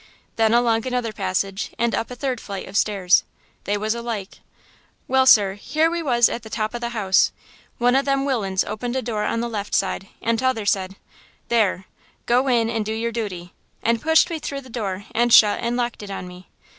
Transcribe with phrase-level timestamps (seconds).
[0.35, 3.23] Then along another passage and up a third flight of stairs.
[3.65, 4.39] They was alike.
[5.07, 7.31] "Well, sir, here we was at the top o' the house.
[7.77, 10.95] One o' them willains opened a door on the left side, and t'other said:
[11.49, 13.53] "'There–go in and do your duty!'
[13.83, 16.49] and pushed me through the door and shut and locked it on me.